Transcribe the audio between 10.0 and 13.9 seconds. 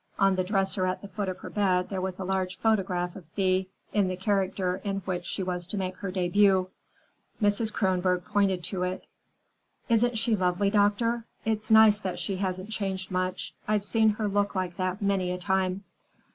she lovely, doctor? It's nice that she hasn't changed much. I've